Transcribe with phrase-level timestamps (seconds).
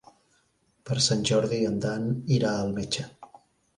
[0.89, 2.09] Per Sant Jordi en Dan
[2.39, 3.07] irà al metge.